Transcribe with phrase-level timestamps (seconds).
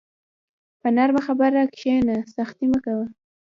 [0.79, 3.07] په نرمه خبره کښېنه، سختي مه کوه.